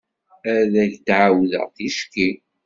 [0.55, 2.29] Ad ak-d-ɛawdeɣ ticki.